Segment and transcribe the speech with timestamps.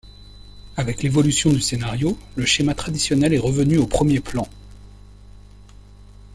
[0.77, 4.47] Avec l'évolution du scénario, le schéma traditionnel est revenu au premier plan.